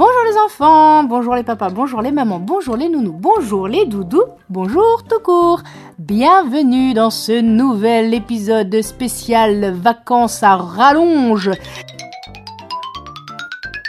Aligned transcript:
Bonjour 0.00 0.22
les 0.30 0.38
enfants, 0.38 1.04
bonjour 1.04 1.34
les 1.34 1.42
papas, 1.42 1.68
bonjour 1.68 2.00
les 2.00 2.10
mamans, 2.10 2.38
bonjour 2.38 2.74
les 2.74 2.88
nounous, 2.88 3.12
bonjour 3.12 3.68
les 3.68 3.84
doudous, 3.84 4.24
bonjour 4.48 5.04
tout 5.06 5.20
court. 5.22 5.60
Bienvenue 5.98 6.94
dans 6.94 7.10
ce 7.10 7.38
nouvel 7.42 8.14
épisode 8.14 8.80
spécial 8.80 9.74
vacances 9.74 10.42
à 10.42 10.56
rallonge. 10.56 11.50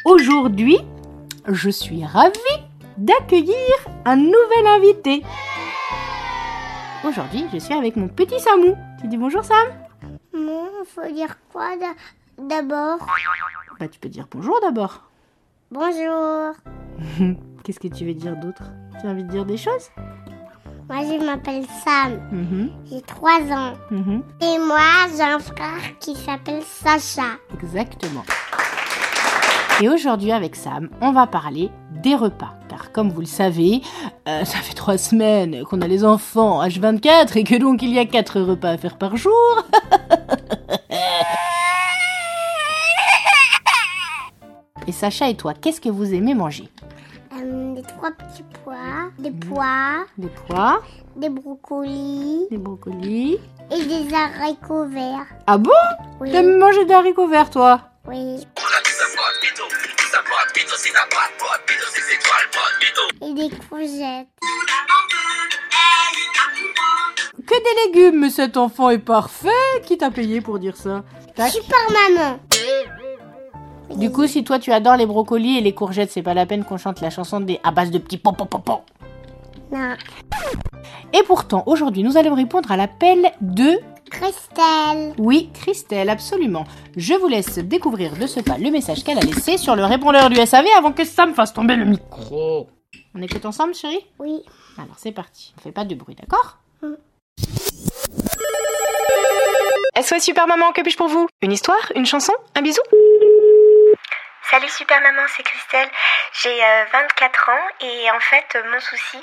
Aujourd'hui, 0.03 0.79
je 1.47 1.69
suis 1.69 2.03
ravie 2.03 2.59
d'accueillir 2.97 3.55
un 4.03 4.17
nouvel 4.17 4.67
invité. 4.67 5.23
Aujourd'hui, 7.05 7.45
je 7.53 7.59
suis 7.59 7.73
avec 7.73 7.95
mon 7.95 8.09
petit 8.09 8.41
Samou. 8.41 8.75
Tu 8.99 9.07
dis 9.07 9.15
bonjour 9.15 9.45
Sam 9.45 9.55
Maman, 10.33 10.65
faut 10.93 11.09
dire 11.13 11.37
quoi 11.53 11.69
d'a- 11.77 11.95
d'abord? 12.37 12.97
Bah 13.79 13.87
tu 13.87 13.97
peux 13.97 14.09
dire 14.09 14.27
bonjour 14.29 14.59
d'abord. 14.61 15.03
Bonjour. 15.71 16.53
Qu'est-ce 17.63 17.79
que 17.79 17.87
tu 17.87 18.05
veux 18.05 18.13
dire 18.13 18.35
d'autre? 18.35 18.63
Tu 18.99 19.07
as 19.07 19.11
envie 19.11 19.23
de 19.23 19.29
dire 19.31 19.45
des 19.45 19.57
choses? 19.57 19.89
Moi, 20.89 20.99
je 21.05 21.25
m'appelle 21.25 21.63
Sam. 21.85 22.19
Mhm, 22.31 22.69
J'ai 22.89 23.01
3 23.01 23.31
ans. 23.51 23.73
mhm. 23.89 24.23
Et 24.41 24.57
moi, 24.59 24.79
j'ai 25.15 25.23
un 25.23 25.39
frère 25.39 25.97
qui 25.99 26.15
s'appelle 26.15 26.61
Sacha. 26.63 27.37
Exactement. 27.53 28.23
Et 29.81 29.87
aujourd'hui 29.89 30.31
avec 30.31 30.55
Sam, 30.55 30.89
on 31.01 31.11
va 31.11 31.25
parler 31.25 31.71
des 32.03 32.15
repas. 32.15 32.53
Car 32.67 32.91
comme 32.91 33.09
vous 33.09 33.21
le 33.21 33.25
savez, 33.25 33.81
euh, 34.27 34.43
ça 34.45 34.57
fait 34.59 34.73
trois 34.75 34.97
semaines 34.97 35.63
qu'on 35.63 35.81
a 35.81 35.87
les 35.87 36.03
enfants 36.03 36.61
H24 36.63 37.37
et 37.37 37.43
que 37.43 37.55
donc 37.55 37.81
il 37.81 37.89
y 37.91 37.97
a 37.99 38.05
quatre 38.05 38.41
repas 38.41 38.69
à 38.71 38.77
faire 38.77 38.97
par 38.97 39.15
jour. 39.17 39.31
et 44.87 44.91
Sacha 44.91 45.29
et 45.29 45.35
toi, 45.35 45.53
qu'est-ce 45.53 45.81
que 45.81 45.89
vous 45.89 46.13
aimez 46.13 46.33
manger 46.33 46.69
Euh, 47.35 47.75
des 47.75 47.81
trois 47.83 48.11
petits 48.11 48.43
pois, 48.63 48.75
des 49.19 49.31
pois, 49.31 50.05
Des 50.17 50.27
pois, 50.47 50.81
des 51.15 51.29
brocolis 51.29 52.47
des 52.49 52.57
brocolis. 52.57 53.37
et 53.71 53.85
des 53.85 54.13
haricots 54.13 54.85
verts. 54.87 55.25
Ah 55.47 55.57
bon 55.57 55.71
Oui. 56.19 56.31
T'aimes 56.31 56.57
manger 56.57 56.85
des 56.85 56.93
haricots 56.93 57.27
verts 57.27 57.49
toi 57.49 57.81
Oui. 58.07 58.45
Et 63.23 63.33
des 63.33 63.49
courgettes. 63.69 64.27
Que 67.45 67.55
des 67.55 67.99
légumes, 67.99 68.19
mais 68.21 68.29
cet 68.29 68.55
enfant 68.57 68.89
est 68.89 68.97
parfait 68.99 69.49
Qui 69.85 69.97
t'a 69.97 70.09
payé 70.11 70.41
pour 70.41 70.57
dire 70.59 70.75
ça 70.77 71.03
Tac. 71.35 71.51
Super 71.51 71.77
maman. 71.91 72.39
Du 73.95 74.11
coup, 74.11 74.27
si 74.27 74.43
toi 74.43 74.59
tu 74.59 74.71
adores 74.71 74.97
les 74.97 75.05
brocolis 75.05 75.57
et 75.57 75.61
les 75.61 75.73
courgettes, 75.73 76.11
c'est 76.11 76.21
pas 76.21 76.33
la 76.33 76.45
peine 76.45 76.63
qu'on 76.63 76.77
chante 76.77 77.01
la 77.01 77.09
chanson 77.09 77.39
des 77.39 77.59
à 77.63 77.71
base 77.71 77.91
de 77.91 77.97
petits 77.97 78.17
pom 78.17 78.35
pom 78.35 78.47
pom 78.47 78.61
pom. 78.61 78.79
Non. 79.71 79.95
Et 81.13 81.23
pourtant, 81.23 81.63
aujourd'hui, 81.65 82.03
nous 82.03 82.17
allons 82.17 82.35
répondre 82.35 82.71
à 82.71 82.77
l'appel 82.77 83.31
de 83.41 83.79
Christelle. 84.09 85.13
oui, 85.17 85.49
Christelle, 85.53 86.09
absolument. 86.09 86.65
Je 86.97 87.13
vous 87.13 87.27
laisse 87.27 87.57
découvrir 87.59 88.17
de 88.17 88.27
ce 88.27 88.41
pas 88.41 88.57
le 88.57 88.69
message 88.69 89.03
qu'elle 89.03 89.17
a 89.17 89.21
laissé 89.21 89.57
sur 89.57 89.75
le 89.75 89.85
répondeur 89.85 90.29
du 90.29 90.35
SAV 90.45 90.65
avant 90.77 90.91
que 90.91 91.05
Sam 91.05 91.33
fasse 91.33 91.53
tomber 91.53 91.75
le 91.77 91.85
micro. 91.85 92.67
On 93.15 93.21
écoute 93.21 93.45
ensemble, 93.45 93.73
chérie? 93.73 94.05
Oui. 94.19 94.41
Alors 94.77 94.95
c'est 94.97 95.11
parti. 95.13 95.53
On 95.57 95.61
fait 95.61 95.71
pas 95.71 95.85
de 95.85 95.95
bruit, 95.95 96.15
d'accord? 96.15 96.57
SOS 100.01 100.19
Super 100.23 100.47
Maman, 100.47 100.71
que 100.71 100.81
puis-je 100.81 100.97
pour 100.97 101.07
vous? 101.07 101.27
Une 101.41 101.51
histoire? 101.51 101.91
Une 101.95 102.05
chanson? 102.05 102.33
Un 102.55 102.61
bisou? 102.61 102.81
Salut 104.51 104.67
Super 104.67 104.99
Maman, 104.99 105.23
c'est 105.31 105.43
Christelle. 105.43 105.87
J'ai 106.43 106.51
euh, 106.51 106.83
24 106.91 107.49
ans 107.55 107.67
et 107.79 108.11
en 108.11 108.19
fait 108.19 108.43
euh, 108.59 108.69
mon 108.69 108.81
souci 108.81 109.15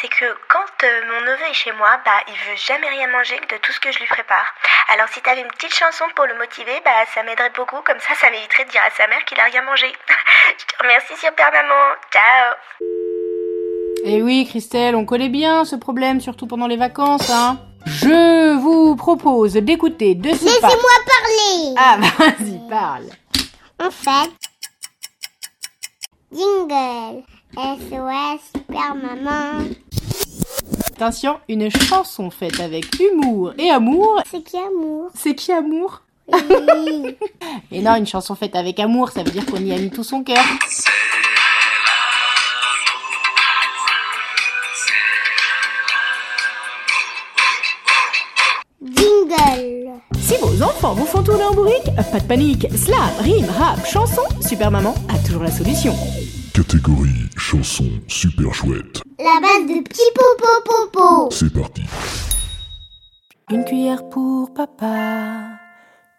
c'est 0.00 0.08
que 0.08 0.26
quand 0.50 0.74
euh, 0.82 1.06
mon 1.06 1.20
neveu 1.20 1.46
est 1.48 1.54
chez 1.54 1.70
moi, 1.70 2.02
bah 2.04 2.18
il 2.26 2.34
veut 2.34 2.58
jamais 2.58 2.88
rien 2.88 3.06
manger 3.06 3.38
de 3.46 3.58
tout 3.62 3.70
ce 3.70 3.78
que 3.78 3.92
je 3.92 4.00
lui 4.00 4.06
prépare. 4.06 4.52
Alors 4.92 5.06
si 5.14 5.22
t'avais 5.22 5.42
une 5.42 5.54
petite 5.54 5.72
chanson 5.72 6.02
pour 6.16 6.26
le 6.26 6.34
motiver, 6.34 6.82
bah 6.84 7.06
ça 7.14 7.22
m'aiderait 7.22 7.54
beaucoup, 7.54 7.78
comme 7.86 8.00
ça 8.00 8.18
ça 8.18 8.28
m'éviterait 8.32 8.64
de 8.64 8.70
dire 8.70 8.82
à 8.84 8.90
sa 8.90 9.06
mère 9.06 9.24
qu'il 9.24 9.38
a 9.38 9.44
rien 9.44 9.62
mangé. 9.62 9.86
je 10.58 10.64
te 10.66 10.82
remercie 10.82 11.14
Super 11.14 11.52
Maman, 11.52 11.94
ciao 12.10 12.54
Eh 14.04 14.20
oui, 14.20 14.48
Christelle, 14.50 14.96
on 14.96 15.04
connaît 15.06 15.30
bien 15.30 15.64
ce 15.64 15.76
problème, 15.76 16.20
surtout 16.20 16.48
pendant 16.48 16.66
les 16.66 16.76
vacances, 16.76 17.30
hein. 17.30 17.60
Je 17.86 18.58
vous 18.58 18.96
propose 18.96 19.52
d'écouter 19.52 20.16
de 20.16 20.30
ce. 20.30 20.44
Laissez-moi 20.44 20.96
parler. 21.06 21.74
Ah, 21.78 21.98
vas-y, 22.18 22.58
parle. 22.68 23.06
En 23.78 23.90
fait, 23.92 24.51
jingle. 26.32 27.22
SOS 27.54 28.40
Super 28.54 28.94
Maman. 28.94 29.68
Attention, 30.94 31.38
une 31.48 31.70
chanson 31.70 32.30
faite 32.30 32.60
avec 32.60 32.84
humour 32.98 33.52
et 33.58 33.70
amour. 33.70 34.22
C'est 34.30 34.42
qui 34.42 34.56
amour? 34.56 35.10
C'est 35.14 35.34
qui 35.34 35.52
amour? 35.52 36.02
Oui. 36.32 37.16
Et 37.70 37.82
non, 37.82 37.96
une 37.96 38.06
chanson 38.06 38.34
faite 38.34 38.56
avec 38.56 38.78
amour, 38.80 39.10
ça 39.10 39.22
veut 39.22 39.30
dire 39.30 39.44
qu'on 39.44 39.56
y 39.58 39.72
a 39.72 39.78
mis 39.78 39.90
tout 39.90 40.04
son 40.04 40.22
cœur. 40.22 40.38
jingle. 48.80 49.90
Si 50.20 50.34
vos 50.40 50.62
enfants 50.62 50.94
vous 50.94 51.06
font 51.06 51.22
tourner 51.22 51.44
en 51.44 51.54
bourrique, 51.54 51.90
pas 52.10 52.20
de 52.20 52.24
panique. 52.24 52.66
Slam, 52.74 53.10
rime, 53.20 53.46
rap, 53.58 53.84
chanson, 53.86 54.22
Super 54.40 54.70
Maman 54.70 54.94
a 55.08 55.18
toujours 55.26 55.42
la 55.42 55.50
solution. 55.50 55.94
Catégorie 56.54 57.30
chanson 57.38 57.88
super 58.08 58.52
chouette. 58.52 59.00
La 59.18 59.40
base 59.40 59.66
de 59.66 59.82
petit 59.82 60.02
popo 60.14 60.48
popo. 60.66 61.30
C'est 61.30 61.50
parti. 61.50 61.82
Une 63.50 63.64
cuillère 63.64 64.06
pour 64.10 64.52
papa, 64.52 65.58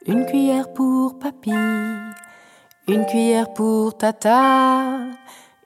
une 0.07 0.25
cuillère 0.25 0.73
pour 0.73 1.19
papy, 1.19 1.51
une 2.87 3.05
cuillère 3.05 3.53
pour 3.53 3.95
tata, 3.95 5.01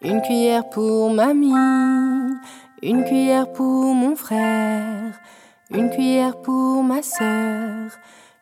une 0.01 0.21
cuillère 0.21 0.67
pour 0.69 1.11
mamie, 1.13 2.35
une 2.83 3.05
cuillère 3.05 3.51
pour 3.53 3.93
mon 3.95 4.17
frère, 4.17 5.13
une 5.71 5.89
cuillère 5.91 6.41
pour 6.41 6.83
ma 6.83 7.01
sœur, 7.01 7.89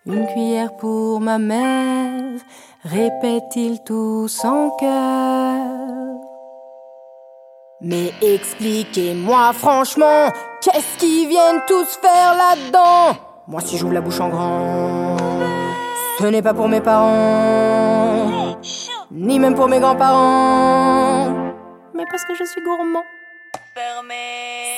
une 0.07 0.25
cuillère 0.33 0.75
pour 0.75 1.21
ma 1.21 1.37
mère, 1.37 2.39
répète-t-il 2.83 3.83
tous 3.85 4.43
en 4.43 4.71
cœur? 4.71 5.74
Mais 7.81 8.13
expliquez-moi 8.21 9.51
franchement, 9.51 10.31
qu'est-ce 10.61 10.97
qu'ils 10.97 11.27
viennent 11.27 11.61
tous 11.67 11.97
faire 12.01 12.33
là-dedans? 12.33 13.19
Moi 13.47 13.59
si 13.59 13.77
j'ouvre 13.77 13.93
la 13.93 13.99
bouche 13.99 14.21
en 14.21 14.29
grand, 14.29 15.17
ce 16.17 16.25
n'est 16.25 16.41
pas 16.41 16.53
pour 16.53 16.69
mes 16.69 16.79
parents, 16.79 18.55
ni 19.11 19.39
même 19.39 19.55
pour 19.55 19.67
mes 19.67 19.81
grands-parents, 19.81 21.51
mais 21.93 22.05
parce 22.09 22.23
que 22.23 22.33
je 22.33 22.45
suis 22.45 22.61
gourmand. 22.61 23.03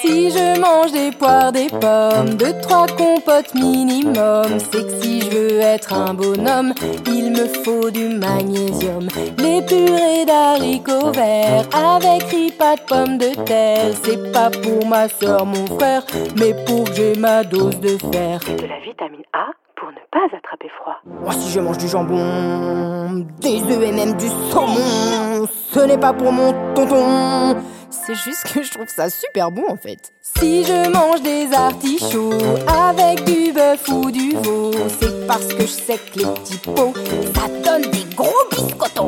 Si 0.01 0.31
je 0.31 0.59
mange 0.59 0.91
des 0.91 1.11
poires, 1.11 1.51
des 1.51 1.67
pommes, 1.67 2.35
deux, 2.35 2.53
trois 2.61 2.88
compotes 2.88 3.53
minimum, 3.53 4.57
c'est 4.71 4.88
que 4.88 5.01
si 5.01 5.21
je 5.21 5.29
veux 5.29 5.59
être 5.59 5.94
un 5.94 6.15
bonhomme, 6.15 6.73
il 7.05 7.31
me 7.31 7.47
faut 7.63 7.91
du 7.91 8.07
magnésium. 8.07 9.07
Les 9.38 9.61
purées 9.61 10.25
d'haricots 10.25 11.11
verts 11.11 11.67
avec 11.73 12.23
ripas 12.23 12.77
de 12.77 12.81
pommes 12.88 13.17
de 13.19 13.35
terre, 13.44 13.94
c'est 14.03 14.31
pas 14.31 14.49
pour 14.49 14.88
ma 14.88 15.07
soeur, 15.07 15.45
mon 15.45 15.67
frère, 15.77 16.03
mais 16.35 16.55
pour 16.65 16.85
que 16.85 16.94
j'ai 16.95 17.15
ma 17.15 17.44
dose 17.44 17.79
de 17.79 17.97
fer. 18.11 18.39
De 18.39 18.65
la 18.65 18.79
vitamine 18.79 19.25
A 19.33 19.47
pour 19.75 19.89
ne 19.89 20.01
pas 20.11 20.25
attraper 20.35 20.69
froid. 20.81 20.97
Moi, 21.05 21.33
si 21.33 21.51
je 21.51 21.59
mange 21.59 21.77
du 21.77 21.88
jambon, 21.88 23.25
des 23.41 23.61
œufs 23.61 23.83
et 23.83 23.91
même 23.91 24.17
du 24.17 24.27
saumon, 24.51 25.45
ce 25.71 25.81
n'est 25.81 25.99
pas 25.99 26.13
pour 26.13 26.31
mon 26.31 26.51
tonton. 26.73 27.57
C'est 27.89 28.16
juste 28.16 28.54
que 28.54 28.63
je 28.63 28.72
trouve 28.72 28.88
ça 28.88 29.10
super 29.10 29.51
bon 29.51 29.63
en 29.69 29.78
fait. 29.78 30.13
Si 30.39 30.63
je 30.63 30.89
mange 30.89 31.22
des 31.22 31.54
artichauts 31.54 32.34
avec 32.68 33.24
du 33.24 33.51
bœuf 33.51 33.88
ou 33.89 34.12
du 34.12 34.31
veau, 34.44 34.72
c'est 35.00 35.25
parce 35.28 35.48
que 35.48 35.62
je 35.62 35.68
sais 35.68 35.98
que 35.98 36.19
les 36.19 36.25
petits 36.25 36.57
pots, 36.57 36.94
ça 37.36 37.48
donne 37.63 37.89
des 37.92 38.06
gros 38.16 38.31
biscottos. 38.51 39.07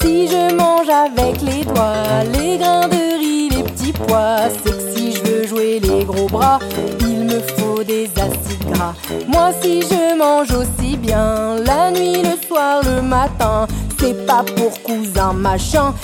Si 0.00 0.28
je 0.28 0.54
mange 0.54 0.88
avec 0.88 1.40
les 1.42 1.64
doigts, 1.64 2.24
les 2.32 2.58
grains 2.58 2.88
de 2.88 3.18
riz, 3.18 3.48
les 3.50 3.62
petits 3.62 3.92
pois, 3.92 4.48
c'est 4.64 4.70
que 4.70 4.94
si 4.94 5.12
je 5.12 5.22
veux 5.22 5.46
jouer 5.46 5.80
les 5.80 6.04
gros 6.04 6.26
bras, 6.26 6.58
il 7.00 7.24
me 7.24 7.40
faut 7.40 7.82
des 7.82 8.10
acides 8.16 8.72
gras. 8.72 8.94
Moi, 9.28 9.50
si 9.62 9.82
je 9.82 10.16
mange 10.16 10.50
aussi 10.52 10.96
bien 10.96 11.56
la 11.56 11.90
nuit, 11.90 12.22
le 12.22 12.36
soir, 12.46 12.82
le 12.84 13.02
matin, 13.02 13.66
c'est 13.98 14.26
pas 14.26 14.44
pour 14.56 14.82
cousin 14.82 15.32
machin, 15.32 15.94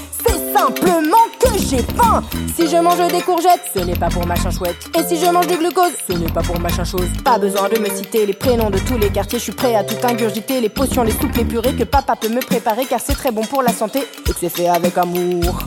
simplement 0.57 1.27
que 1.39 1.59
j'ai 1.59 1.83
faim. 1.83 2.23
Si 2.55 2.69
je 2.69 2.77
mange 2.77 3.07
des 3.09 3.21
courgettes, 3.21 3.71
ce 3.75 3.81
n'est 3.81 3.97
pas 3.97 4.09
pour 4.09 4.27
machin 4.27 4.51
chouette. 4.51 4.89
Et 4.99 5.03
si 5.03 5.19
je 5.23 5.31
mange 5.31 5.47
du 5.47 5.57
glucose, 5.57 5.93
ce 6.09 6.15
n'est 6.15 6.33
pas 6.33 6.43
pour 6.43 6.59
machin 6.59 6.85
chose. 6.85 7.09
Pas 7.25 7.39
besoin 7.39 7.69
de 7.69 7.79
me 7.79 7.89
citer 7.91 8.25
les 8.25 8.33
prénoms 8.33 8.71
de 8.71 8.79
tous 8.79 8.97
les 8.97 9.11
quartiers. 9.11 9.39
Je 9.39 9.45
suis 9.45 9.53
prêt 9.53 9.75
à 9.75 9.85
tout 9.85 9.97
ingurgiter, 10.07 10.61
les 10.61 10.69
potions, 10.69 11.03
les 11.03 11.13
soupes, 11.13 11.37
les 11.37 11.45
purées 11.45 11.75
que 11.75 11.85
papa 11.85 12.17
peut 12.17 12.29
me 12.29 12.41
préparer 12.41 12.87
car 12.87 13.01
c'est 13.01 13.15
très 13.15 13.31
bon 13.31 13.43
pour 13.43 13.63
la 13.63 13.73
santé 13.73 14.01
et 14.01 14.33
que 14.33 14.39
c'est 14.39 14.49
fait 14.49 14.69
avec 14.69 14.97
amour. 14.97 15.59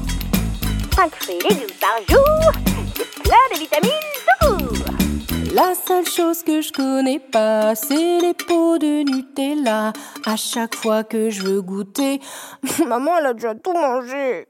5 0.96 1.12
fruits 1.16 1.36
et 1.36 1.54
légumes 1.54 1.76
par 1.80 1.98
jour, 2.10 2.52
c'est 2.96 3.24
plein 3.24 3.46
de 3.54 3.60
vitamines 3.60 3.92
tout 4.42 4.48
court. 4.48 5.54
La 5.54 5.74
seule 5.76 6.06
chose 6.06 6.44
que 6.44 6.62
je 6.62 6.72
connais 6.72 7.20
pas, 7.20 7.74
c'est 7.76 8.20
les 8.20 8.34
pots 8.34 8.78
de 8.78 9.04
Nutella. 9.04 9.94
À 10.26 10.36
chaque 10.36 10.76
fois 10.76 11.04
que 11.04 11.30
je 11.30 11.42
veux 11.44 11.62
goûter, 11.62 12.20
maman 12.88 13.12
elle 13.20 13.26
a 13.28 13.34
déjà 13.34 13.56
tout 13.56 13.74
mangé. 13.74 14.46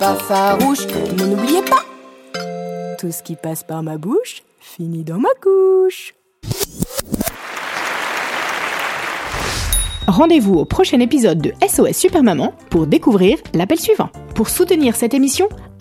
Pas 0.00 0.14
farouche, 0.14 0.86
mais 1.18 1.26
n'oubliez 1.26 1.60
pas, 1.60 1.84
tout 2.98 3.12
ce 3.12 3.22
qui 3.22 3.36
passe 3.36 3.62
par 3.62 3.82
ma 3.82 3.98
bouche 3.98 4.42
finit 4.58 5.04
dans 5.04 5.18
ma 5.18 5.28
couche. 5.42 6.14
Rendez-vous 10.06 10.54
au 10.54 10.64
prochain 10.64 11.00
épisode 11.00 11.40
de 11.42 11.52
SOS 11.68 11.92
Super 11.92 12.22
Maman 12.22 12.54
pour 12.70 12.86
découvrir 12.86 13.36
l'appel 13.52 13.78
suivant. 13.78 14.08
Pour 14.34 14.48
soutenir 14.48 14.96
cette 14.96 15.12
émission, 15.12 15.50